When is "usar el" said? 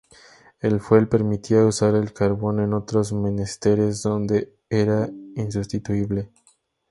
1.63-2.11